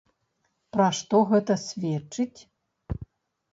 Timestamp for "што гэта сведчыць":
1.01-2.39